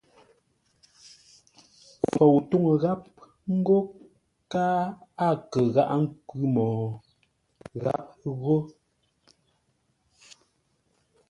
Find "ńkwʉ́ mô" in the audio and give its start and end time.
6.03-6.65